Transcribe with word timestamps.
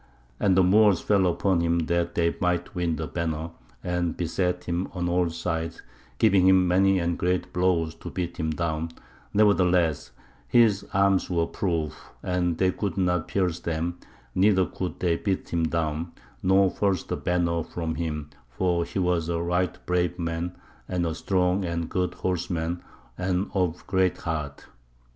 And 0.39 0.57
the 0.57 0.63
Moors 0.63 0.99
fell 0.99 1.27
upon 1.27 1.59
him 1.61 1.77
that 1.85 2.15
they 2.15 2.35
might 2.41 2.73
win 2.73 2.95
the 2.95 3.05
banner, 3.05 3.51
and 3.83 4.17
beset 4.17 4.63
him 4.63 4.87
on 4.93 5.07
all 5.07 5.29
sides, 5.29 5.83
giving 6.17 6.47
him 6.47 6.67
many 6.67 6.97
and 6.97 7.19
great 7.19 7.53
blows 7.53 7.93
to 8.01 8.09
beat 8.09 8.37
him 8.37 8.49
down; 8.49 8.89
nevertheless, 9.31 10.09
his 10.47 10.83
arms 10.91 11.29
were 11.29 11.45
proof, 11.45 12.09
and 12.23 12.57
they 12.57 12.71
could 12.71 12.97
not 12.97 13.27
pierce 13.27 13.59
them, 13.59 13.99
neither 14.33 14.65
could 14.65 14.99
they 14.99 15.17
beat 15.17 15.49
him 15.49 15.65
down, 15.67 16.13
nor 16.41 16.71
force 16.71 17.03
the 17.03 17.15
banner 17.15 17.61
from 17.61 17.93
him, 17.93 18.31
for 18.49 18.83
he 18.85 18.97
was 18.97 19.29
a 19.29 19.39
right 19.39 19.85
brave 19.85 20.17
man 20.17 20.55
and 20.89 21.05
a 21.05 21.13
strong 21.13 21.63
and 21.63 21.83
a 21.83 21.87
good 21.87 22.15
horseman, 22.15 22.81
and 23.19 23.51
of 23.53 23.85
great 23.85 24.17
heart. 24.17 24.65